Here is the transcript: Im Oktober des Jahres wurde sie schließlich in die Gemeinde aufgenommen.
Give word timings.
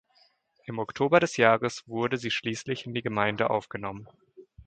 Im 0.65 0.79
Oktober 0.79 1.19
des 1.19 1.37
Jahres 1.37 1.87
wurde 1.87 2.17
sie 2.17 2.31
schließlich 2.31 2.87
in 2.87 2.95
die 2.95 3.03
Gemeinde 3.03 3.51
aufgenommen. 3.51 4.09